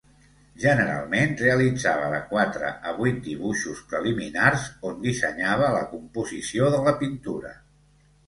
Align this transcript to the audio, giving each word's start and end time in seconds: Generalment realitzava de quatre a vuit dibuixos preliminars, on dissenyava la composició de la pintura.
Generalment 0.61 1.33
realitzava 1.41 2.05
de 2.13 2.21
quatre 2.31 2.71
a 2.91 2.93
vuit 3.01 3.19
dibuixos 3.27 3.83
preliminars, 3.91 4.65
on 4.91 4.97
dissenyava 5.05 5.67
la 5.77 5.83
composició 5.95 6.71
de 6.77 6.83
la 6.89 6.95
pintura. 7.03 7.53